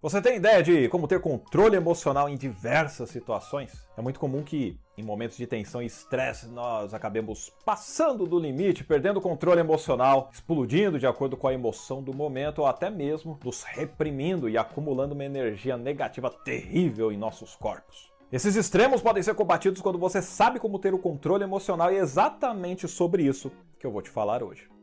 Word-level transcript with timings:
Você 0.00 0.22
tem 0.22 0.36
ideia 0.36 0.62
de 0.62 0.88
como 0.90 1.08
ter 1.08 1.20
controle 1.20 1.74
emocional 1.74 2.28
em 2.28 2.36
diversas 2.36 3.10
situações? 3.10 3.84
É 3.96 4.00
muito 4.00 4.20
comum 4.20 4.44
que, 4.44 4.78
em 4.96 5.02
momentos 5.02 5.36
de 5.36 5.44
tensão 5.44 5.82
e 5.82 5.86
estresse, 5.86 6.46
nós 6.46 6.94
acabemos 6.94 7.52
passando 7.64 8.24
do 8.24 8.38
limite, 8.38 8.84
perdendo 8.84 9.16
o 9.16 9.20
controle 9.20 9.58
emocional, 9.58 10.30
explodindo 10.32 11.00
de 11.00 11.06
acordo 11.08 11.36
com 11.36 11.48
a 11.48 11.52
emoção 11.52 12.00
do 12.00 12.14
momento 12.14 12.60
ou 12.60 12.68
até 12.68 12.88
mesmo 12.88 13.40
nos 13.44 13.64
reprimindo 13.64 14.48
e 14.48 14.56
acumulando 14.56 15.16
uma 15.16 15.24
energia 15.24 15.76
negativa 15.76 16.30
terrível 16.30 17.10
em 17.10 17.18
nossos 17.18 17.56
corpos. 17.56 18.08
Esses 18.30 18.54
extremos 18.54 19.02
podem 19.02 19.24
ser 19.24 19.34
combatidos 19.34 19.80
quando 19.82 19.98
você 19.98 20.22
sabe 20.22 20.60
como 20.60 20.78
ter 20.78 20.94
o 20.94 20.98
controle 21.00 21.42
emocional 21.42 21.90
e 21.90 21.96
é 21.96 21.98
exatamente 21.98 22.86
sobre 22.86 23.24
isso 23.24 23.50
que 23.80 23.84
eu 23.84 23.90
vou 23.90 24.00
te 24.00 24.10
falar 24.10 24.44
hoje. 24.44 24.77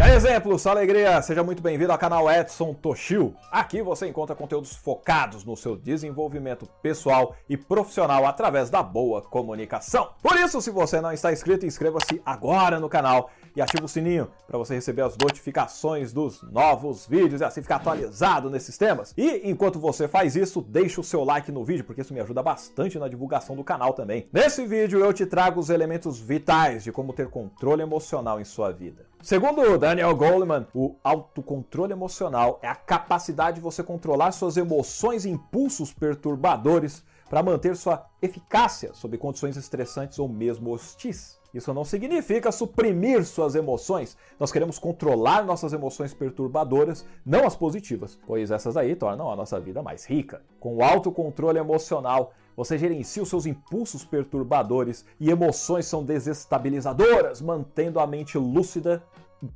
E 0.00 0.02
aí, 0.02 0.14
exemplos, 0.14 0.66
alegria! 0.66 1.20
Seja 1.20 1.44
muito 1.44 1.62
bem-vindo 1.62 1.92
ao 1.92 1.98
canal 1.98 2.30
Edson 2.30 2.72
Toshio. 2.72 3.34
Aqui 3.52 3.82
você 3.82 4.08
encontra 4.08 4.34
conteúdos 4.34 4.74
focados 4.74 5.44
no 5.44 5.54
seu 5.54 5.76
desenvolvimento 5.76 6.66
pessoal 6.80 7.36
e 7.46 7.54
profissional 7.54 8.24
através 8.24 8.70
da 8.70 8.82
boa 8.82 9.20
comunicação. 9.20 10.08
Por 10.22 10.38
isso, 10.38 10.62
se 10.62 10.70
você 10.70 11.02
não 11.02 11.12
está 11.12 11.30
inscrito, 11.30 11.66
inscreva-se 11.66 12.18
agora 12.24 12.80
no 12.80 12.88
canal 12.88 13.28
e 13.54 13.60
ative 13.60 13.84
o 13.84 13.88
sininho 13.88 14.30
para 14.46 14.56
você 14.56 14.74
receber 14.74 15.02
as 15.02 15.18
notificações 15.18 16.14
dos 16.14 16.42
novos 16.50 17.06
vídeos 17.06 17.42
e 17.42 17.44
assim 17.44 17.60
ficar 17.60 17.76
atualizado 17.76 18.48
nesses 18.48 18.78
temas. 18.78 19.12
E 19.18 19.42
enquanto 19.50 19.78
você 19.78 20.08
faz 20.08 20.34
isso, 20.34 20.62
deixe 20.62 20.98
o 20.98 21.04
seu 21.04 21.24
like 21.24 21.52
no 21.52 21.62
vídeo, 21.62 21.84
porque 21.84 22.00
isso 22.00 22.14
me 22.14 22.20
ajuda 22.20 22.42
bastante 22.42 22.98
na 22.98 23.06
divulgação 23.06 23.54
do 23.54 23.62
canal 23.62 23.92
também. 23.92 24.26
Nesse 24.32 24.66
vídeo 24.66 24.98
eu 25.04 25.12
te 25.12 25.26
trago 25.26 25.60
os 25.60 25.68
elementos 25.68 26.18
vitais 26.18 26.84
de 26.84 26.90
como 26.90 27.12
ter 27.12 27.28
controle 27.28 27.82
emocional 27.82 28.40
em 28.40 28.46
sua 28.46 28.72
vida. 28.72 29.09
Segundo 29.22 29.76
Daniel 29.76 30.16
Goleman, 30.16 30.66
o 30.74 30.96
autocontrole 31.04 31.92
emocional 31.92 32.58
é 32.62 32.68
a 32.68 32.74
capacidade 32.74 33.56
de 33.56 33.60
você 33.60 33.82
controlar 33.82 34.32
suas 34.32 34.56
emoções 34.56 35.26
e 35.26 35.30
impulsos 35.30 35.92
perturbadores 35.92 37.04
para 37.28 37.42
manter 37.42 37.76
sua 37.76 38.06
eficácia 38.22 38.94
sob 38.94 39.18
condições 39.18 39.58
estressantes 39.58 40.18
ou 40.18 40.26
mesmo 40.26 40.72
hostis. 40.72 41.38
Isso 41.52 41.74
não 41.74 41.84
significa 41.84 42.50
suprimir 42.50 43.26
suas 43.26 43.54
emoções. 43.54 44.16
Nós 44.38 44.50
queremos 44.50 44.78
controlar 44.78 45.44
nossas 45.44 45.74
emoções 45.74 46.14
perturbadoras, 46.14 47.04
não 47.24 47.46
as 47.46 47.54
positivas, 47.54 48.18
pois 48.26 48.50
essas 48.50 48.74
aí 48.74 48.96
tornam 48.96 49.30
a 49.30 49.36
nossa 49.36 49.60
vida 49.60 49.82
mais 49.82 50.06
rica. 50.06 50.42
Com 50.58 50.76
o 50.76 50.82
autocontrole 50.82 51.58
emocional, 51.58 52.32
você 52.56 52.76
gerencia 52.78 53.22
os 53.22 53.28
seus 53.28 53.46
impulsos 53.46 54.04
perturbadores 54.04 55.04
e 55.18 55.30
emoções 55.30 55.86
são 55.86 56.04
desestabilizadoras, 56.04 57.40
mantendo 57.40 58.00
a 58.00 58.06
mente 58.06 58.36
lúcida 58.38 59.02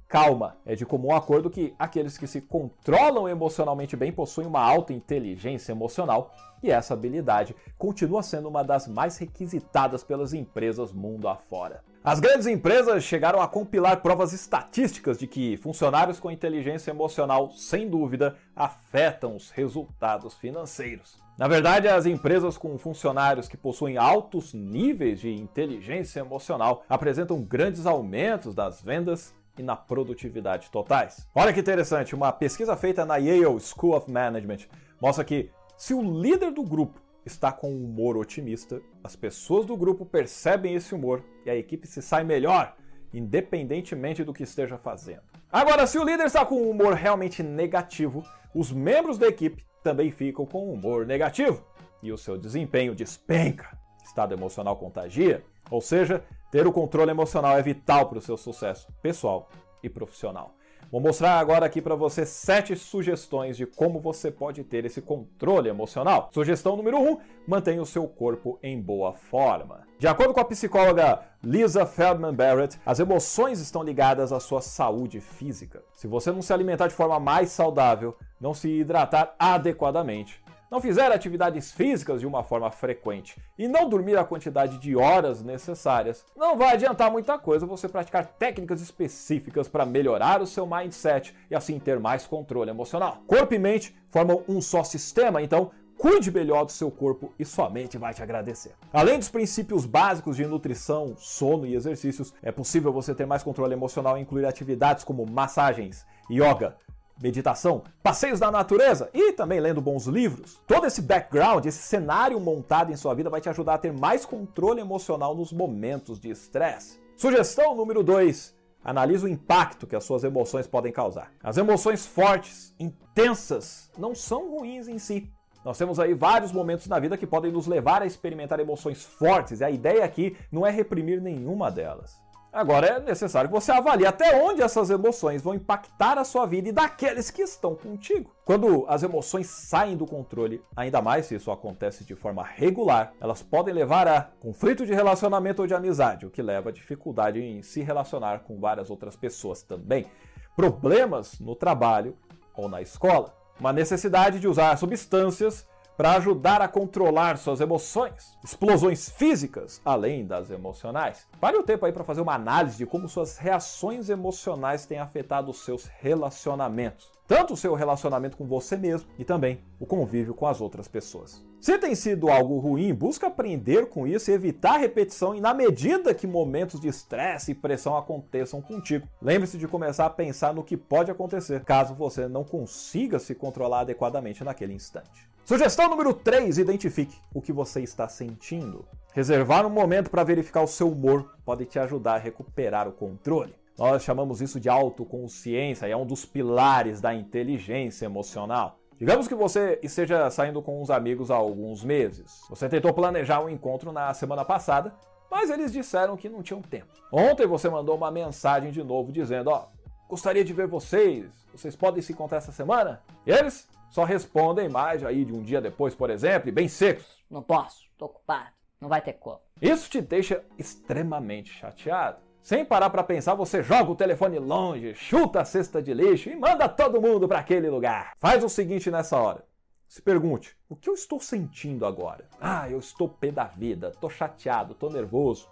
calma. 0.09 0.57
É 0.65 0.75
de 0.75 0.87
comum 0.87 1.15
acordo 1.15 1.51
que 1.51 1.75
aqueles 1.79 2.17
que 2.17 2.27
se 2.27 2.41
controlam 2.41 3.29
emocionalmente 3.29 3.97
bem 3.97 4.13
possuem 4.13 4.47
uma 4.47 4.61
alta 4.61 4.93
inteligência 4.93 5.73
emocional 5.73 6.33
e 6.63 6.71
essa 6.71 6.95
habilidade 6.95 7.55
continua 7.77 8.23
sendo 8.23 8.49
uma 8.49 8.65
das 8.65 8.89
mais 8.89 9.19
requisitadas 9.19 10.03
pelas 10.03 10.33
empresas 10.33 10.93
mundo 10.93 11.29
afora. 11.29 11.83
As 12.03 12.21
grandes 12.21 12.47
empresas 12.47 13.03
chegaram 13.03 13.41
a 13.41 13.49
compilar 13.49 14.03
provas 14.03 14.33
estatísticas 14.33 15.19
de 15.19 15.27
que 15.27 15.57
funcionários 15.57 16.21
com 16.21 16.31
inteligência 16.31 16.91
emocional, 16.91 17.51
sem 17.51 17.89
dúvida, 17.89 18.37
afetam 18.55 19.37
os 19.37 19.51
resultados 19.51 20.35
financeiros. 20.35 21.24
Na 21.37 21.49
verdade, 21.49 21.89
as 21.89 22.07
empresas 22.07 22.57
com 22.57 22.79
funcionários 22.79 23.49
que 23.49 23.57
possuem 23.57 23.97
altos 23.97 24.55
níveis 24.55 25.19
de 25.19 25.35
inteligência 25.35 26.21
emocional 26.21 26.85
apresentam 26.89 27.43
grandes 27.43 27.87
aumentos 27.87 28.55
das 28.55 28.81
vendas 28.81 29.35
e 29.59 29.63
na 29.63 29.75
produtividade 29.75 30.71
totais. 30.71 31.27
Olha 31.35 31.53
que 31.53 31.59
interessante, 31.59 32.15
uma 32.15 32.31
pesquisa 32.31 32.77
feita 32.77 33.05
na 33.05 33.17
Yale 33.17 33.59
School 33.59 33.97
of 33.97 34.09
Management 34.09 34.69
mostra 35.01 35.25
que 35.25 35.51
se 35.77 35.93
o 35.93 36.01
líder 36.23 36.53
do 36.53 36.63
grupo 36.63 37.01
está 37.27 37.51
com 37.51 37.73
um 37.73 37.85
humor 37.85 38.17
otimista, 38.17 38.81
as 39.03 39.17
pessoas 39.17 39.67
do 39.67 39.77
grupo 39.77 40.07
percebem 40.07 40.77
esse 40.77 40.95
humor 40.95 41.25
e 41.45 41.51
a 41.51 41.57
equipe 41.57 41.89
se 41.89 42.01
sai 42.01 42.23
melhor, 42.23 42.77
independentemente 43.13 44.23
do 44.23 44.33
que 44.33 44.45
esteja 44.45 44.79
fazendo. 44.79 45.23
Agora, 45.51 45.85
se 45.89 45.99
o 45.99 46.05
líder 46.05 46.27
está 46.27 46.47
com 46.47 46.63
um 46.63 46.71
humor 46.71 46.95
realmente 46.95 47.43
negativo, 47.43 48.23
os 48.55 48.71
membros 48.71 49.19
da 49.19 49.27
equipe 49.27 49.65
também 49.85 50.11
ficam 50.11 50.47
com 50.47 50.67
um 50.67 50.73
humor 50.73 51.07
negativo 51.07 51.63
e 52.03 52.11
o 52.11 52.19
seu 52.19 52.37
desempenho 52.37 52.95
despenca. 52.95 53.79
Estado 54.03 54.35
emocional 54.35 54.77
contagia, 54.77 55.45
ou 55.71 55.81
seja, 55.81 56.25
ter 56.51 56.67
o 56.67 56.73
controle 56.73 57.11
emocional 57.11 57.57
é 57.57 57.63
vital 57.63 58.09
para 58.09 58.19
o 58.19 58.23
seu 58.23 58.37
sucesso 58.37 58.89
pessoal 59.03 59.49
e 59.83 59.89
profissional. 59.89 60.55
Vou 60.91 61.01
mostrar 61.01 61.39
agora 61.39 61.67
aqui 61.67 61.83
para 61.83 61.95
você 61.95 62.25
sete 62.25 62.77
sugestões 62.77 63.57
de 63.57 63.67
como 63.67 63.99
você 64.01 64.31
pode 64.31 64.63
ter 64.63 64.85
esse 64.85 65.03
controle 65.03 65.69
emocional. 65.69 66.31
Sugestão 66.33 66.77
número 66.77 66.99
1: 66.99 67.11
um, 67.11 67.19
mantenha 67.49 67.83
o 67.83 67.87
seu 67.87 68.07
corpo 68.07 68.59
em 68.63 68.81
boa 68.81 69.13
forma. 69.13 69.83
De 69.99 70.07
acordo 70.07 70.35
com 70.35 70.41
a 70.41 70.45
psicóloga 70.45 71.23
Lisa 71.43 71.85
Feldman 71.87 72.35
Barrett, 72.35 72.79
as 72.87 73.01
emoções 73.01 73.59
estão 73.61 73.83
ligadas 73.83 74.33
à 74.33 74.39
sua 74.39 74.61
saúde 74.61 75.21
física. 75.21 75.83
Se 75.93 76.07
você 76.07 76.31
não 76.31 76.43
se 76.43 76.53
alimentar 76.53 76.89
de 76.89 76.95
forma 76.95 77.19
mais 77.19 77.51
saudável, 77.51 78.17
não 78.45 78.53
se 78.53 78.69
hidratar 78.69 79.35
adequadamente, 79.39 80.45
não 80.71 80.79
fizer 80.79 81.11
atividades 81.11 81.73
físicas 81.73 82.21
de 82.21 82.27
uma 82.27 82.45
forma 82.45 82.71
frequente 82.71 83.41
e 83.57 83.67
não 83.67 83.89
dormir 83.89 84.19
a 84.19 84.25
quantidade 84.25 84.77
de 84.77 84.95
horas 84.95 85.43
necessárias, 85.43 86.27
não 86.37 86.59
vai 86.59 86.75
adiantar 86.75 87.11
muita 87.11 87.39
coisa 87.39 87.65
você 87.65 87.89
praticar 87.89 88.27
técnicas 88.27 88.83
específicas 88.83 89.67
para 89.67 89.87
melhorar 89.87 90.43
o 90.43 90.47
seu 90.47 90.67
mindset 90.67 91.35
e 91.51 91.55
assim 91.55 91.79
ter 91.79 91.99
mais 91.99 92.27
controle 92.27 92.69
emocional. 92.69 93.23
Corpo 93.27 93.55
e 93.55 93.59
mente 93.59 93.97
formam 94.11 94.45
um 94.47 94.61
só 94.61 94.85
sistema, 94.85 95.41
então 95.41 95.71
Cuide 95.97 96.33
melhor 96.33 96.65
do 96.65 96.73
seu 96.73 96.91
corpo 96.91 97.33
e 97.39 97.45
sua 97.45 97.71
mente 97.71 97.97
vai 97.97 98.13
te 98.13 98.21
agradecer. 98.21 98.73
Além 98.93 99.17
dos 99.17 99.29
princípios 99.29 99.87
básicos 99.87 100.37
de 100.37 100.45
nutrição, 100.45 101.15
sono 101.17 101.65
e 101.65 101.75
exercícios, 101.75 102.35
é 102.43 102.51
possível 102.51 102.93
você 102.93 103.15
ter 103.15 103.27
mais 103.27 103.45
controle 103.45 103.73
emocional 103.73 104.19
e 104.19 104.21
incluir 104.21 104.45
atividades 104.45 105.05
como 105.05 105.25
massagens, 105.25 106.05
yoga, 106.29 106.77
meditação, 107.21 107.85
passeios 108.03 108.41
na 108.41 108.51
natureza 108.51 109.09
e 109.13 109.33
também 109.33 109.61
lendo 109.61 109.81
bons 109.81 110.07
livros. 110.07 110.61
Todo 110.67 110.87
esse 110.87 111.01
background, 111.01 111.65
esse 111.65 111.83
cenário 111.83 112.39
montado 112.41 112.93
em 112.93 112.97
sua 112.97 113.15
vida 113.15 113.31
vai 113.31 113.41
te 113.41 113.49
ajudar 113.49 113.75
a 113.75 113.79
ter 113.79 113.93
mais 113.93 114.25
controle 114.25 114.81
emocional 114.81 115.35
nos 115.35 115.53
momentos 115.53 116.19
de 116.19 116.31
estresse. 116.31 117.01
Sugestão 117.17 117.75
número 117.75 118.03
2. 118.03 118.55
Analise 118.85 119.25
o 119.25 119.29
impacto 119.29 119.87
que 119.87 119.97
as 119.97 120.05
suas 120.05 120.25
emoções 120.25 120.67
podem 120.67 120.93
causar. 120.93 121.33
As 121.43 121.57
emoções 121.57 122.05
fortes, 122.05 122.75
intensas, 122.79 123.91
não 123.97 124.15
são 124.15 124.59
ruins 124.59 124.89
em 124.89 124.99
si. 124.99 125.33
Nós 125.65 125.79
temos 125.79 125.99
aí 125.99 126.13
vários 126.13 126.53
momentos 126.53 126.87
na 126.87 126.99
vida 126.99 127.17
que 127.17 127.27
podem 127.27 127.51
nos 127.51 127.67
levar 127.67 128.03
a 128.03 128.07
experimentar 128.07 128.61
emoções 128.61 129.03
fortes, 129.03 129.61
e 129.61 129.65
a 129.65 129.71
ideia 129.71 130.05
aqui 130.05 130.37
não 130.53 130.67
é 130.67 130.71
reprimir 130.71 131.23
nenhuma 131.23 131.71
delas. 131.71 132.23
Agora 132.55 132.87
é 132.87 133.01
necessário 133.01 133.51
que 133.51 133.55
você 133.55 133.73
avalie 133.73 134.07
até 134.07 134.41
onde 134.41 134.63
essas 134.63 134.89
emoções 134.89 135.43
vão 135.43 135.55
impactar 135.55 136.17
a 136.19 136.25
sua 136.25 136.47
vida 136.47 136.69
e 136.69 136.73
daqueles 136.73 137.29
que 137.29 137.43
estão 137.43 137.75
contigo. 137.75 138.31
Quando 138.45 138.85
as 138.87 139.03
emoções 139.03 139.49
saem 139.49 139.97
do 139.97 140.07
controle, 140.07 140.63
ainda 140.77 141.03
mais 141.03 141.27
se 141.27 141.35
isso 141.35 141.51
acontece 141.51 142.05
de 142.05 142.15
forma 142.15 142.45
regular, 142.45 143.13
elas 143.21 143.43
podem 143.43 143.75
levar 143.75 144.07
a 144.07 144.23
conflito 144.39 144.87
de 144.87 144.95
relacionamento 144.95 145.63
ou 145.63 145.67
de 145.67 145.75
amizade, 145.75 146.27
o 146.27 146.31
que 146.31 146.41
leva 146.41 146.69
a 146.69 146.73
dificuldade 146.73 147.41
em 147.41 147.61
se 147.61 147.83
relacionar 147.83 148.45
com 148.45 148.61
várias 148.61 148.89
outras 148.89 149.17
pessoas 149.17 149.65
também. 149.65 150.07
Problemas 150.55 151.41
no 151.41 151.57
trabalho 151.57 152.17
ou 152.55 152.69
na 152.69 152.81
escola. 152.81 153.35
Uma 153.59 153.73
necessidade 153.73 154.39
de 154.39 154.47
usar 154.47 154.77
substâncias 154.77 155.67
para 155.97 156.15
ajudar 156.15 156.61
a 156.61 156.69
controlar 156.69 157.37
suas 157.39 157.61
emoções, 157.61 158.37
explosões 158.43 159.09
físicas, 159.09 159.81
além 159.85 160.27
das 160.27 160.51
emocionais. 160.51 161.27
Pare 161.41 161.57
o 161.57 161.63
tempo 161.63 161.87
aí 161.87 161.93
para 161.93 162.05
fazer 162.05 162.21
uma 162.21 162.35
análise 162.35 162.77
de 162.77 162.87
como 162.87 163.09
suas 163.09 163.39
reações 163.39 164.09
emocionais 164.09 164.87
têm 164.87 164.99
afetado 164.99 165.51
os 165.51 165.65
seus 165.65 165.87
relacionamentos. 166.01 167.13
Tanto 167.27 167.55
o 167.55 167.57
seu 167.57 167.75
relacionamento 167.75 168.37
com 168.37 168.47
você 168.47 168.77
mesmo 168.77 169.09
e 169.19 169.25
também 169.25 169.63
o 169.81 169.87
convívio 169.87 170.35
com 170.35 170.47
as 170.47 170.61
outras 170.61 170.89
pessoas. 170.89 171.43
Se 171.65 171.79
tem 171.79 171.95
sido 171.95 172.29
algo 172.29 172.59
ruim, 172.59 172.93
busca 172.93 173.27
aprender 173.27 173.87
com 173.87 174.07
isso 174.07 174.31
e 174.31 174.35
evitar 174.35 174.77
repetição 174.77 175.35
e 175.35 175.41
na 175.41 175.55
medida 175.55 176.13
que 176.13 176.27
momentos 176.27 176.79
de 176.79 176.89
estresse 176.89 177.53
e 177.53 177.55
pressão 177.55 177.97
aconteçam 177.97 178.61
contigo. 178.61 179.09
Lembre-se 179.23 179.57
de 179.57 179.67
começar 179.67 180.05
a 180.05 180.11
pensar 180.11 180.53
no 180.53 180.63
que 180.63 180.77
pode 180.77 181.11
acontecer 181.11 181.65
caso 181.65 181.95
você 181.95 182.29
não 182.29 182.45
consiga 182.45 183.19
se 183.19 183.35
controlar 183.35 183.81
adequadamente 183.81 184.45
naquele 184.45 184.75
instante. 184.75 185.27
Sugestão 185.43 185.89
número 185.89 186.13
3: 186.13 186.59
identifique 186.59 187.17
o 187.33 187.41
que 187.41 187.51
você 187.51 187.81
está 187.81 188.07
sentindo. 188.11 188.85
Reservar 189.15 189.67
um 189.67 189.71
momento 189.71 190.11
para 190.11 190.23
verificar 190.23 190.61
o 190.61 190.69
seu 190.69 190.91
humor 190.91 191.35
pode 191.47 191.65
te 191.65 191.79
ajudar 191.79 192.17
a 192.17 192.19
recuperar 192.19 192.87
o 192.87 192.93
controle. 192.93 193.55
Nós 193.79 194.05
chamamos 194.05 194.43
isso 194.43 194.61
de 194.61 194.69
autoconsciência 194.69 195.89
e 195.89 195.93
é 195.93 195.97
um 195.97 196.05
dos 196.05 196.27
pilares 196.27 197.01
da 197.01 197.15
inteligência 197.15 198.05
emocional. 198.05 198.79
Digamos 198.99 199.29
que 199.29 199.35
você 199.35 199.79
esteja 199.83 200.31
saindo 200.31 200.63
com 200.63 200.81
uns 200.81 200.91
amigos 200.91 201.31
há 201.31 201.37
alguns 201.37 201.85
meses. 201.85 202.43
Você 202.49 202.69
tentou 202.69 202.93
planejar 202.93 203.41
um 203.43 203.49
encontro 203.49 203.93
na 203.93 204.15
semana 204.15 204.45
passada, 204.45 204.95
mas 205.31 205.51
eles 205.51 205.73
disseram 205.73 206.17
que 206.17 206.29
não 206.29 206.43
tinham 206.43 206.63
tempo. 206.63 206.93
Ontem 207.13 207.47
você 207.47 207.69
mandou 207.69 207.97
uma 207.97 208.11
mensagem 208.11 208.71
de 208.71 208.83
novo 208.83 209.11
dizendo: 209.11 209.51
Ó, 209.51 209.67
Gostaria 210.09 210.45
de 210.45 210.53
ver 210.53 210.67
vocês. 210.67 211.27
Vocês 211.53 211.75
podem 211.75 212.03
se 212.03 212.13
encontrar 212.13 212.39
essa 212.39 212.53
semana? 212.53 213.03
E 213.27 213.31
eles 213.31 213.69
só 213.91 214.05
respondem 214.05 214.69
mais 214.69 215.05
aí 215.05 215.25
de 215.25 215.33
um 215.33 215.43
dia 215.43 215.61
depois, 215.61 215.95
por 215.95 216.11
exemplo, 216.11 216.49
e 216.49 216.53
bem 216.53 216.69
secos. 216.69 217.25
Não 217.31 217.43
posso, 217.43 217.85
tô 217.97 218.07
ocupado. 218.07 218.51
Não 218.81 218.89
vai 218.89 219.01
ter 219.01 219.15
como. 219.15 219.41
Isso 219.61 219.89
te 219.89 220.01
deixa 220.01 220.45
extremamente 220.59 221.53
chateado. 221.53 222.19
Sem 222.45 222.63
parar 222.63 222.91
para 222.91 223.03
pensar, 223.03 223.35
você 223.35 223.63
joga 223.63 223.91
o 223.91 223.97
telefone 223.97 224.39
longe, 224.39 224.95
chuta 224.95 225.41
a 225.41 225.47
cesta 225.47 225.81
de 225.81 225.95
lixo 225.95 226.29
e 226.29 226.37
manda 226.37 226.69
todo 226.69 227.01
mundo 227.01 227.27
para 227.27 227.39
aquele 227.39 227.71
lugar. 227.71 228.13
Faz 228.19 228.45
o 228.45 228.51
seguinte 228.51 228.91
nessa 228.91 229.17
hora. 229.17 229.43
Se 229.89 230.03
pergunte: 230.03 230.55
o 230.69 230.77
que 230.77 230.91
eu 230.91 230.93
estou 230.93 231.19
sentindo 231.19 231.87
agora? 231.87 232.29
Ah, 232.39 232.69
eu 232.69 232.79
estou 232.79 233.09
pé 233.09 233.31
da 233.31 233.45
vida, 233.45 233.93
tô 233.99 234.11
chateado, 234.11 234.75
tô 234.75 234.91
nervoso. 234.91 235.49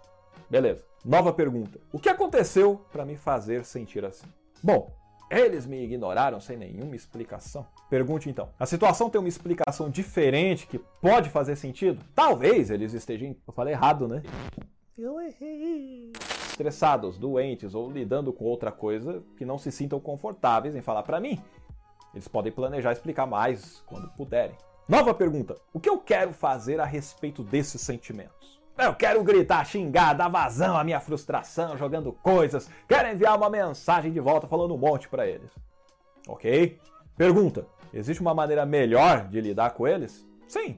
Beleza. 0.47 0.85
Nova 1.03 1.33
pergunta: 1.33 1.79
o 1.91 1.97
que 1.97 2.09
aconteceu 2.09 2.85
para 2.91 3.03
me 3.03 3.17
fazer 3.17 3.65
sentir 3.65 4.05
assim? 4.05 4.27
Bom, 4.61 4.95
eles 5.31 5.65
me 5.65 5.83
ignoraram 5.83 6.39
sem 6.39 6.55
nenhuma 6.55 6.95
explicação. 6.95 7.65
Pergunte 7.89 8.29
então: 8.29 8.49
a 8.59 8.67
situação 8.67 9.09
tem 9.09 9.17
uma 9.17 9.27
explicação 9.27 9.89
diferente 9.89 10.67
que 10.67 10.77
pode 11.01 11.31
fazer 11.31 11.55
sentido? 11.55 12.05
Talvez 12.13 12.69
eles 12.69 12.93
estejam. 12.93 13.35
Eu 13.47 13.53
falei 13.53 13.73
errado, 13.73 14.07
né? 14.07 14.21
Eu 14.95 15.19
errei. 15.19 16.11
Estressados, 16.49 17.17
doentes 17.17 17.73
ou 17.73 17.89
lidando 17.91 18.31
com 18.31 18.45
outra 18.45 18.71
coisa 18.71 19.23
que 19.35 19.43
não 19.43 19.57
se 19.57 19.71
sintam 19.71 19.99
confortáveis 19.99 20.75
em 20.75 20.81
falar 20.81 21.01
para 21.01 21.19
mim. 21.19 21.41
Eles 22.13 22.27
podem 22.27 22.51
planejar 22.51 22.91
explicar 22.91 23.25
mais 23.25 23.81
quando 23.87 24.07
puderem. 24.09 24.55
Nova 24.87 25.11
pergunta: 25.11 25.55
o 25.73 25.79
que 25.79 25.89
eu 25.89 25.97
quero 25.97 26.31
fazer 26.31 26.79
a 26.79 26.85
respeito 26.85 27.41
desses 27.43 27.81
sentimentos? 27.81 28.61
Eu 28.77 28.93
quero 28.93 29.23
gritar, 29.23 29.65
xingar, 29.65 30.13
dar 30.13 30.29
vazão 30.29 30.77
à 30.77 30.83
minha 30.83 30.99
frustração, 30.99 31.75
jogando 31.75 32.13
coisas. 32.13 32.69
Quero 32.87 33.09
enviar 33.09 33.35
uma 33.35 33.49
mensagem 33.49 34.11
de 34.11 34.19
volta 34.19 34.47
falando 34.47 34.75
um 34.75 34.77
monte 34.79 35.09
para 35.09 35.27
eles. 35.27 35.49
Ok? 36.27 36.79
Pergunta: 37.17 37.65
existe 37.91 38.21
uma 38.21 38.35
maneira 38.35 38.63
melhor 38.63 39.27
de 39.27 39.41
lidar 39.41 39.71
com 39.71 39.87
eles? 39.87 40.23
Sim. 40.47 40.77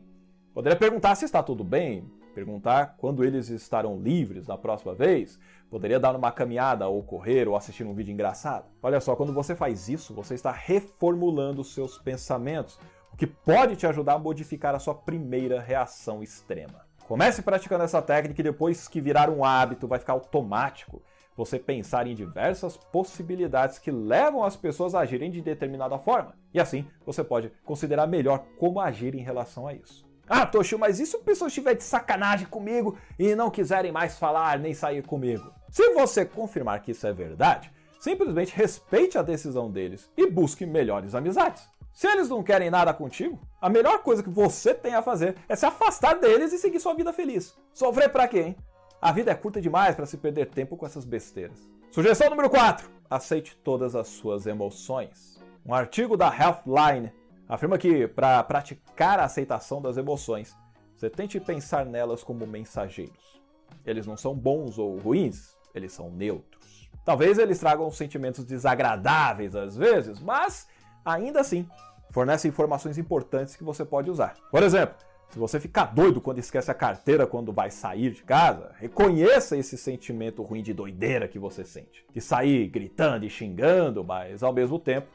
Poderia 0.54 0.80
perguntar 0.80 1.16
se 1.16 1.26
está 1.26 1.44
tudo 1.44 1.66
bem, 1.66 2.10
perguntar 2.36 2.98
quando 2.98 3.24
eles 3.24 3.50
estarão 3.50 3.98
livres 3.98 4.46
na 4.46 4.58
próxima 4.58 4.94
vez. 4.94 5.40
Poderia 5.70 6.00
dar 6.00 6.16
uma 6.16 6.32
caminhada 6.32 6.88
ou 6.88 7.02
correr 7.02 7.48
ou 7.48 7.56
assistir 7.56 7.86
um 7.86 7.94
vídeo 7.96 8.12
engraçado. 8.12 8.66
Olha 8.84 9.00
só, 9.00 9.16
quando 9.16 9.34
você 9.34 9.56
faz 9.56 9.88
isso, 9.88 10.14
você 10.14 10.36
está 10.36 10.52
reformulando 10.52 11.62
os 11.62 11.74
seus 11.74 11.98
pensamentos, 11.98 12.78
o 13.12 13.18
que 13.18 13.26
pode 13.26 13.78
te 13.78 13.88
ajudar 13.88 14.16
a 14.16 14.20
modificar 14.20 14.76
a 14.76 14.80
sua 14.80 14.94
primeira 14.94 15.62
reação 15.62 16.22
extrema. 16.22 16.86
Comece 17.08 17.42
praticando 17.42 17.84
essa 17.84 18.02
técnica 18.02 18.42
e 18.42 18.44
depois 18.44 18.88
que 18.88 19.00
virar 19.00 19.30
um 19.30 19.44
hábito, 19.44 19.88
vai 19.88 20.00
ficar 20.00 20.14
automático 20.14 21.02
você 21.36 21.60
pensar 21.60 22.08
em 22.08 22.16
diversas 22.16 22.78
possibilidades 22.78 23.78
que 23.78 23.92
levam 23.92 24.44
as 24.44 24.56
pessoas 24.56 24.96
a 24.96 25.02
agirem 25.02 25.30
de 25.30 25.42
determinada 25.42 25.98
forma. 26.00 26.34
E 26.54 26.60
assim, 26.60 26.88
você 27.06 27.24
pode 27.24 27.52
considerar 27.64 28.08
melhor 28.08 28.46
como 28.58 28.80
agir 28.80 29.14
em 29.16 29.22
relação 29.22 29.68
a 29.68 29.74
isso. 29.74 30.05
Ah, 30.28 30.46
Toshio, 30.46 30.80
mas 30.80 31.00
e 31.00 31.06
se 31.06 31.16
o 31.16 31.20
pessoal 31.20 31.48
estiver 31.48 31.76
de 31.76 31.84
sacanagem 31.84 32.48
comigo 32.48 32.98
e 33.18 33.36
não 33.36 33.52
quiserem 33.52 33.92
mais 33.92 34.18
falar 34.18 34.58
nem 34.58 34.74
sair 34.74 35.04
comigo? 35.04 35.54
Se 35.70 35.94
você 35.94 36.26
confirmar 36.26 36.82
que 36.82 36.92
isso 36.92 37.06
é 37.06 37.14
verdade, 37.14 37.72
simplesmente 38.00 38.56
respeite 38.56 39.18
a 39.18 39.22
decisão 39.22 39.70
deles 39.70 40.10
e 40.18 40.30
busque 40.30 40.66
melhores 40.66 41.14
amizades. 41.14 41.68
Se 41.94 42.08
eles 42.08 42.28
não 42.28 42.44
querem 42.44 42.70
nada 42.70 42.94
contigo, 42.94 43.40
a 43.62 43.70
melhor 43.70 44.00
coisa 44.00 44.22
que 44.22 44.30
você 44.30 44.74
tem 44.74 44.96
a 44.96 45.02
fazer 45.02 45.36
é 45.48 45.56
se 45.56 45.66
afastar 45.66 46.20
deles 46.20 46.52
e 46.52 46.58
seguir 46.58 46.80
sua 46.80 46.94
vida 46.94 47.14
feliz. 47.14 47.56
Sofrer 47.74 48.10
para 48.10 48.28
quê, 48.28 48.40
hein? 48.40 48.58
A 49.02 49.12
vida 49.12 49.32
é 49.32 49.36
curta 49.36 49.62
demais 49.62 49.96
para 49.96 50.06
se 50.06 50.18
perder 50.18 50.48
tempo 50.48 50.76
com 50.76 50.86
essas 50.86 51.06
besteiras. 51.06 51.58
Sugestão 51.92 52.30
número 52.30 52.50
4: 52.50 52.90
aceite 53.10 53.56
todas 53.64 53.96
as 53.96 54.08
suas 54.08 54.46
emoções. 54.46 55.40
Um 55.66 55.74
artigo 55.74 56.18
da 56.18 56.28
Healthline 56.28 57.12
afirma 57.48 57.78
que 57.78 58.08
para 58.08 58.44
praticar 58.44 59.20
a 59.20 59.26
aceitação 59.26 59.82
das 59.82 59.98
emoções, 59.98 60.56
você 60.96 61.10
tente 61.10 61.40
pensar 61.40 61.86
nelas 61.86 62.24
como 62.24 62.48
mensageiros. 62.48 63.42
Eles 63.86 64.08
não 64.08 64.18
são 64.18 64.34
bons 64.34 64.78
ou 64.78 64.98
ruins, 64.98 65.56
eles 65.74 65.92
são 65.92 66.10
neutros. 66.10 66.90
Talvez 67.04 67.38
eles 67.38 67.60
tragam 67.60 67.90
sentimentos 67.92 68.46
desagradáveis 68.46 69.56
às 69.56 69.76
vezes, 69.76 70.20
mas 70.20 70.68
ainda 71.04 71.42
assim 71.42 71.68
fornece 72.12 72.48
informações 72.48 72.98
importantes 72.98 73.56
que 73.56 73.64
você 73.64 73.84
pode 73.84 74.10
usar. 74.10 74.36
Por 74.50 74.64
exemplo, 74.64 74.96
se 75.30 75.38
você 75.38 75.60
ficar 75.60 75.94
doido 75.94 76.22
quando 76.22 76.40
esquece 76.40 76.72
a 76.72 76.74
carteira 76.74 77.28
quando 77.28 77.52
vai 77.52 77.70
sair 77.70 78.12
de 78.12 78.24
casa, 78.24 78.72
reconheça 78.80 79.58
esse 79.58 79.78
sentimento 79.78 80.42
ruim 80.42 80.64
de 80.64 80.74
doideira 80.74 81.28
que 81.28 81.38
você 81.38 81.66
sente. 81.66 82.06
De 82.14 82.22
sair 82.22 82.68
gritando 82.68 83.26
e 83.26 83.30
xingando, 83.30 84.04
mas 84.04 84.42
ao 84.42 84.54
mesmo 84.54 84.80
tempo, 84.80 85.08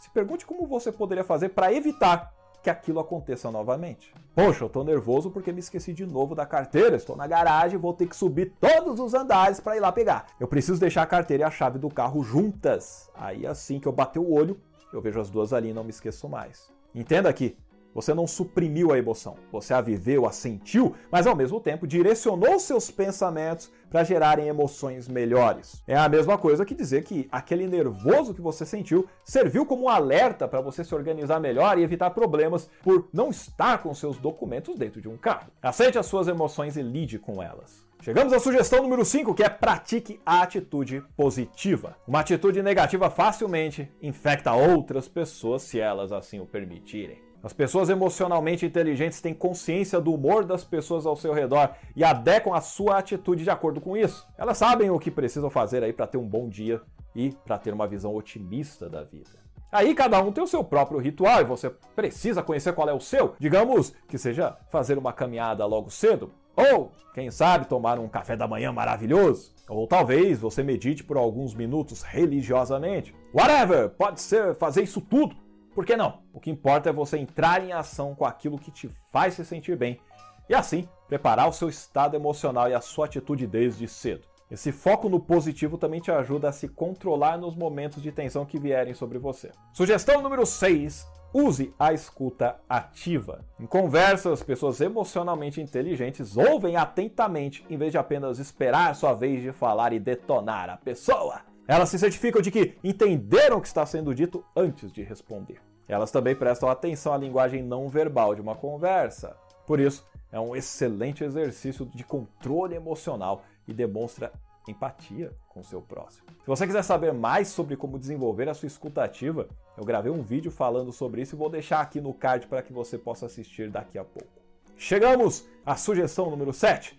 se 0.00 0.10
pergunte 0.10 0.46
como 0.46 0.66
você 0.66 0.90
poderia 0.90 1.22
fazer 1.22 1.50
para 1.50 1.72
evitar 1.72 2.32
que 2.62 2.70
aquilo 2.70 3.00
aconteça 3.00 3.50
novamente. 3.50 4.12
Poxa, 4.34 4.64
eu 4.64 4.68
tô 4.68 4.82
nervoso 4.82 5.30
porque 5.30 5.52
me 5.52 5.60
esqueci 5.60 5.92
de 5.92 6.06
novo 6.06 6.34
da 6.34 6.44
carteira, 6.44 6.96
estou 6.96 7.16
na 7.16 7.26
garagem 7.26 7.78
e 7.78 7.80
vou 7.80 7.92
ter 7.92 8.06
que 8.06 8.16
subir 8.16 8.52
todos 8.60 8.98
os 9.00 9.14
andares 9.14 9.60
para 9.60 9.76
ir 9.76 9.80
lá 9.80 9.92
pegar. 9.92 10.26
Eu 10.38 10.48
preciso 10.48 10.80
deixar 10.80 11.02
a 11.02 11.06
carteira 11.06 11.42
e 11.42 11.46
a 11.46 11.50
chave 11.50 11.78
do 11.78 11.88
carro 11.88 12.22
juntas. 12.22 13.10
Aí 13.14 13.46
assim 13.46 13.78
que 13.78 13.86
eu 13.86 13.92
bater 13.92 14.18
o 14.18 14.30
olho, 14.30 14.60
eu 14.92 15.00
vejo 15.00 15.20
as 15.20 15.30
duas 15.30 15.52
ali 15.52 15.70
e 15.70 15.74
não 15.74 15.84
me 15.84 15.90
esqueço 15.90 16.28
mais. 16.28 16.70
Entenda 16.94 17.28
aqui, 17.28 17.56
você 17.94 18.14
não 18.14 18.26
suprimiu 18.26 18.92
a 18.92 18.98
emoção, 18.98 19.36
você 19.50 19.74
a 19.74 19.80
viveu, 19.80 20.26
a 20.26 20.32
sentiu, 20.32 20.94
mas 21.10 21.26
ao 21.26 21.36
mesmo 21.36 21.60
tempo 21.60 21.86
direcionou 21.86 22.58
seus 22.58 22.90
pensamentos 22.90 23.70
para 23.90 24.04
gerarem 24.04 24.46
emoções 24.46 25.08
melhores. 25.08 25.82
É 25.86 25.96
a 25.96 26.08
mesma 26.08 26.38
coisa 26.38 26.64
que 26.64 26.74
dizer 26.74 27.02
que 27.02 27.28
aquele 27.30 27.66
nervoso 27.66 28.32
que 28.32 28.40
você 28.40 28.64
sentiu 28.64 29.06
serviu 29.24 29.66
como 29.66 29.84
um 29.84 29.88
alerta 29.88 30.46
para 30.46 30.60
você 30.60 30.84
se 30.84 30.94
organizar 30.94 31.40
melhor 31.40 31.78
e 31.78 31.82
evitar 31.82 32.10
problemas 32.10 32.70
por 32.82 33.08
não 33.12 33.30
estar 33.30 33.82
com 33.82 33.92
seus 33.92 34.18
documentos 34.18 34.78
dentro 34.78 35.00
de 35.00 35.08
um 35.08 35.16
carro. 35.16 35.50
Aceite 35.60 35.98
as 35.98 36.06
suas 36.06 36.28
emoções 36.28 36.76
e 36.76 36.82
lide 36.82 37.18
com 37.18 37.42
elas. 37.42 37.90
Chegamos 38.02 38.32
à 38.32 38.38
sugestão 38.38 38.82
número 38.82 39.04
5, 39.04 39.34
que 39.34 39.42
é 39.42 39.48
pratique 39.50 40.18
a 40.24 40.40
atitude 40.40 41.04
positiva. 41.14 41.98
Uma 42.08 42.20
atitude 42.20 42.62
negativa 42.62 43.10
facilmente 43.10 43.90
infecta 44.00 44.54
outras 44.54 45.06
pessoas 45.06 45.62
se 45.62 45.78
elas 45.78 46.10
assim 46.10 46.40
o 46.40 46.46
permitirem. 46.46 47.29
As 47.42 47.52
pessoas 47.54 47.88
emocionalmente 47.88 48.66
inteligentes 48.66 49.20
têm 49.20 49.32
consciência 49.32 50.00
do 50.00 50.12
humor 50.12 50.44
das 50.44 50.62
pessoas 50.62 51.06
ao 51.06 51.16
seu 51.16 51.32
redor 51.32 51.70
e 51.96 52.04
adequam 52.04 52.54
a 52.54 52.60
sua 52.60 52.98
atitude 52.98 53.44
de 53.44 53.50
acordo 53.50 53.80
com 53.80 53.96
isso. 53.96 54.26
Elas 54.36 54.58
sabem 54.58 54.90
o 54.90 54.98
que 54.98 55.10
precisam 55.10 55.48
fazer 55.48 55.82
aí 55.82 55.92
para 55.92 56.06
ter 56.06 56.18
um 56.18 56.26
bom 56.26 56.48
dia 56.48 56.82
e 57.14 57.30
para 57.44 57.58
ter 57.58 57.72
uma 57.72 57.86
visão 57.86 58.14
otimista 58.14 58.88
da 58.88 59.02
vida. 59.02 59.40
Aí 59.72 59.94
cada 59.94 60.20
um 60.20 60.32
tem 60.32 60.42
o 60.42 60.48
seu 60.48 60.64
próprio 60.64 60.98
ritual 60.98 61.40
e 61.40 61.44
você 61.44 61.70
precisa 61.94 62.42
conhecer 62.42 62.74
qual 62.74 62.88
é 62.88 62.92
o 62.92 63.00
seu. 63.00 63.34
Digamos 63.38 63.94
que 64.08 64.18
seja 64.18 64.56
fazer 64.68 64.98
uma 64.98 65.12
caminhada 65.12 65.64
logo 65.64 65.90
cedo, 65.90 66.32
ou, 66.56 66.92
quem 67.14 67.30
sabe, 67.30 67.66
tomar 67.66 67.98
um 67.98 68.08
café 68.08 68.36
da 68.36 68.48
manhã 68.48 68.72
maravilhoso. 68.72 69.54
Ou 69.68 69.86
talvez 69.86 70.40
você 70.40 70.62
medite 70.62 71.04
por 71.04 71.16
alguns 71.16 71.54
minutos 71.54 72.02
religiosamente. 72.02 73.14
Whatever, 73.32 73.90
pode 73.90 74.20
ser 74.20 74.54
fazer 74.56 74.82
isso 74.82 75.00
tudo. 75.00 75.36
Por 75.80 75.86
que 75.86 75.96
não? 75.96 76.18
O 76.30 76.38
que 76.38 76.50
importa 76.50 76.90
é 76.90 76.92
você 76.92 77.16
entrar 77.16 77.64
em 77.64 77.72
ação 77.72 78.14
com 78.14 78.26
aquilo 78.26 78.58
que 78.58 78.70
te 78.70 78.86
faz 79.10 79.32
se 79.32 79.46
sentir 79.46 79.78
bem 79.78 79.98
e 80.46 80.54
assim 80.54 80.86
preparar 81.08 81.48
o 81.48 81.54
seu 81.54 81.70
estado 81.70 82.14
emocional 82.14 82.68
e 82.68 82.74
a 82.74 82.82
sua 82.82 83.06
atitude 83.06 83.46
desde 83.46 83.88
cedo. 83.88 84.28
Esse 84.50 84.72
foco 84.72 85.08
no 85.08 85.18
positivo 85.18 85.78
também 85.78 85.98
te 85.98 86.10
ajuda 86.10 86.50
a 86.50 86.52
se 86.52 86.68
controlar 86.68 87.38
nos 87.38 87.56
momentos 87.56 88.02
de 88.02 88.12
tensão 88.12 88.44
que 88.44 88.60
vierem 88.60 88.92
sobre 88.92 89.18
você. 89.18 89.52
Sugestão 89.72 90.20
número 90.20 90.44
6 90.44 91.08
Use 91.32 91.72
a 91.78 91.94
escuta 91.94 92.60
ativa. 92.68 93.42
Em 93.58 93.64
conversas, 93.64 94.42
pessoas 94.42 94.82
emocionalmente 94.82 95.62
inteligentes 95.62 96.36
ouvem 96.36 96.76
atentamente 96.76 97.64
em 97.70 97.78
vez 97.78 97.90
de 97.90 97.96
apenas 97.96 98.38
esperar 98.38 98.94
sua 98.94 99.14
vez 99.14 99.40
de 99.40 99.50
falar 99.50 99.94
e 99.94 99.98
detonar 99.98 100.68
a 100.68 100.76
pessoa. 100.76 101.40
Elas 101.66 101.88
se 101.88 101.98
certificam 101.98 102.42
de 102.42 102.50
que 102.50 102.76
entenderam 102.84 103.56
o 103.56 103.60
que 103.62 103.68
está 103.68 103.86
sendo 103.86 104.14
dito 104.14 104.44
antes 104.54 104.92
de 104.92 105.04
responder. 105.04 105.69
Elas 105.90 106.12
também 106.12 106.36
prestam 106.36 106.68
atenção 106.68 107.12
à 107.12 107.16
linguagem 107.18 107.64
não 107.64 107.88
verbal 107.88 108.34
de 108.34 108.40
uma 108.40 108.54
conversa. 108.54 109.36
Por 109.66 109.80
isso, 109.80 110.06
é 110.30 110.38
um 110.38 110.54
excelente 110.54 111.24
exercício 111.24 111.84
de 111.86 112.04
controle 112.04 112.76
emocional 112.76 113.42
e 113.66 113.74
demonstra 113.74 114.32
empatia 114.68 115.32
com 115.48 115.60
o 115.60 115.64
seu 115.64 115.82
próximo. 115.82 116.28
Se 116.28 116.46
você 116.46 116.64
quiser 116.64 116.84
saber 116.84 117.12
mais 117.12 117.48
sobre 117.48 117.76
como 117.76 117.98
desenvolver 117.98 118.48
a 118.48 118.54
sua 118.54 118.68
escuta 118.68 119.02
ativa, 119.02 119.48
eu 119.76 119.84
gravei 119.84 120.12
um 120.12 120.22
vídeo 120.22 120.52
falando 120.52 120.92
sobre 120.92 121.22
isso 121.22 121.34
e 121.34 121.38
vou 121.38 121.50
deixar 121.50 121.80
aqui 121.80 122.00
no 122.00 122.14
card 122.14 122.46
para 122.46 122.62
que 122.62 122.72
você 122.72 122.96
possa 122.96 123.26
assistir 123.26 123.68
daqui 123.68 123.98
a 123.98 124.04
pouco. 124.04 124.40
Chegamos 124.76 125.44
à 125.66 125.74
sugestão 125.74 126.30
número 126.30 126.52
7. 126.52 126.96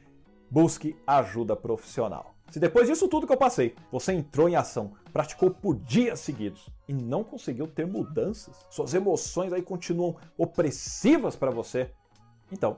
Busque 0.49 0.97
ajuda 1.07 1.55
profissional. 1.55 2.30
Se 2.51 2.59
depois 2.59 2.85
disso 2.85 3.07
tudo 3.07 3.25
que 3.25 3.31
eu 3.31 3.37
passei, 3.37 3.73
você 3.89 4.11
entrou 4.11 4.49
em 4.49 4.57
ação, 4.57 4.91
praticou 5.13 5.49
por 5.49 5.73
dias 5.77 6.19
seguidos 6.19 6.67
e 6.85 6.91
não 6.91 7.23
conseguiu 7.23 7.65
ter 7.65 7.87
mudanças, 7.87 8.53
suas 8.69 8.93
emoções 8.93 9.53
aí 9.53 9.61
continuam 9.61 10.17
opressivas 10.37 11.33
para 11.33 11.49
você, 11.49 11.91
então 12.51 12.77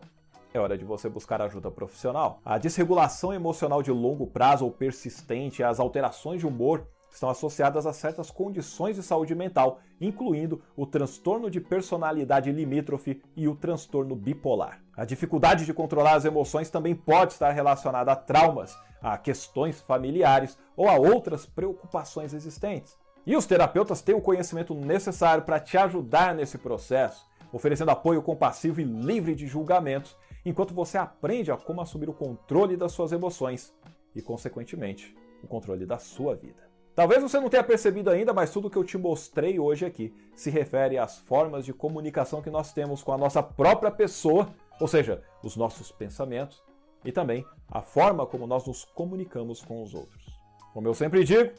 é 0.54 0.60
hora 0.60 0.78
de 0.78 0.86
você 0.86 1.10
buscar 1.10 1.42
ajuda 1.42 1.72
profissional. 1.72 2.40
A 2.46 2.60
desregulação 2.60 3.34
emocional 3.34 3.82
de 3.82 3.90
longo 3.90 4.28
prazo 4.28 4.64
ou 4.64 4.70
persistente, 4.70 5.64
as 5.64 5.80
alterações 5.80 6.40
de 6.40 6.46
humor 6.46 6.88
estão 7.14 7.30
associadas 7.30 7.86
a 7.86 7.94
certas 7.94 8.32
condições 8.32 8.96
de 8.96 9.04
saúde 9.04 9.36
mental, 9.36 9.80
incluindo 10.02 10.62
o 10.76 10.86
transtorno 10.86 11.50
de 11.50 11.62
personalidade 11.62 12.52
limítrofe 12.52 13.22
e 13.36 13.48
o 13.48 13.56
transtorno 13.56 14.16
bipolar. 14.16 14.82
A 14.98 15.06
dificuldade 15.06 15.66
de 15.66 15.74
controlar 15.74 16.16
as 16.16 16.26
emoções 16.26 16.70
também 16.70 16.96
pode 16.96 17.34
estar 17.34 17.52
relacionada 17.52 18.12
a 18.12 18.16
traumas, 18.16 18.76
a 19.02 19.18
questões 19.18 19.80
familiares 19.82 20.58
ou 20.76 20.88
a 20.88 20.96
outras 20.96 21.46
preocupações 21.46 22.34
existentes. 22.34 22.98
E 23.26 23.36
os 23.38 23.46
terapeutas 23.46 24.02
têm 24.02 24.16
o 24.16 24.22
conhecimento 24.22 24.74
necessário 24.74 25.44
para 25.44 25.60
te 25.60 25.78
ajudar 25.78 26.34
nesse 26.34 26.58
processo, 26.58 27.26
oferecendo 27.52 27.92
apoio 27.92 28.22
compassivo 28.24 28.82
e 28.82 28.84
livre 28.84 29.36
de 29.36 29.46
julgamentos, 29.46 30.18
enquanto 30.44 30.74
você 30.74 30.98
aprende 30.98 31.52
a 31.52 31.58
como 31.58 31.80
assumir 31.80 32.10
o 32.10 32.14
controle 32.14 32.76
das 32.76 32.92
suas 32.92 33.12
emoções 33.12 33.74
e, 34.16 34.22
consequentemente, 34.22 35.16
o 35.44 35.48
controle 35.48 35.86
da 35.86 36.00
sua 36.00 36.36
vida. 36.36 36.73
Talvez 36.96 37.24
você 37.24 37.40
não 37.40 37.50
tenha 37.50 37.64
percebido 37.64 38.12
ainda, 38.12 38.34
mas 38.34 38.52
tudo 38.52 38.70
que 38.70 38.78
eu 38.78 38.84
te 38.84 38.98
mostrei 38.98 39.60
hoje 39.60 39.84
aqui 39.84 40.14
se 40.36 40.52
refere 40.52 40.98
às 40.98 41.18
formas 41.18 41.66
de 41.66 41.74
comunicação 41.74 42.42
que 42.42 42.52
nós 42.52 42.72
temos 42.72 43.02
com 43.02 43.12
a 43.12 43.18
nossa 43.18 43.42
própria 43.42 43.90
pessoa, 43.90 44.48
ou 44.80 44.88
seja, 44.88 45.24
os 45.44 45.56
nossos 45.56 45.92
pensamentos, 45.92 46.62
e 47.04 47.12
também 47.12 47.46
a 47.72 47.82
forma 47.82 48.26
como 48.28 48.46
nós 48.46 48.68
nos 48.68 48.86
comunicamos 48.86 49.62
com 49.62 49.82
os 49.82 49.96
outros. 49.96 50.24
Como 50.72 50.88
eu 50.88 50.94
sempre 50.94 51.24
digo, 51.24 51.52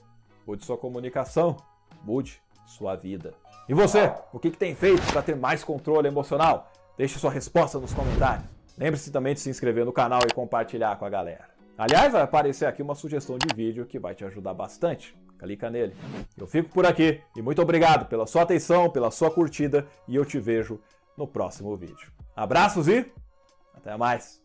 mude 0.47 0.65
sua 0.65 0.79
comunicação, 0.79 1.57
mude 2.05 2.41
sua 2.65 2.95
vida. 2.95 3.35
E 3.69 3.75
você, 3.75 4.13
o 4.33 4.39
que, 4.39 4.51
que 4.51 4.59
tem 4.59 4.75
feito 4.75 5.03
para 5.13 5.23
ter 5.23 5.35
mais 5.35 5.65
controle 5.65 6.07
emocional? 6.07 6.71
Deixe 6.97 7.19
sua 7.19 7.31
resposta 7.31 7.79
nos 7.79 7.93
comentários. 7.93 8.47
Lembre-se 8.79 9.11
também 9.11 9.35
de 9.35 9.41
se 9.41 9.51
inscrever 9.51 9.85
no 9.85 9.93
canal 9.93 10.21
e 10.29 10.33
compartilhar 10.33 10.97
com 10.97 11.05
a 11.05 11.11
galera. 11.11 11.49
Aliás, 11.77 12.13
vai 12.13 12.23
aparecer 12.23 12.67
aqui 12.67 12.83
uma 12.83 12.95
sugestão 12.95 13.37
de 13.37 13.53
vídeo 13.55 13.85
que 13.85 13.99
vai 13.99 14.15
te 14.15 14.25
ajudar 14.25 14.55
bastante. 14.55 15.17
Clica 15.39 15.71
nele. 15.71 15.95
Eu 16.37 16.47
fico 16.47 16.71
por 16.71 16.87
aqui 16.87 17.21
e 17.37 17.43
muito 17.43 17.61
obrigado 17.61 18.07
pela 18.09 18.27
sua 18.27 18.43
atenção, 18.43 18.91
pela 18.91 19.11
sua 19.11 19.31
curtida 19.31 19.87
e 20.09 20.17
eu 20.17 20.25
te 20.25 20.39
vejo 20.39 20.81
no 21.17 21.27
próximo 21.27 21.77
vídeo. 21.77 22.13
Abraços 22.35 22.89
e 22.89 23.11
até 23.75 23.97
mais! 23.97 24.44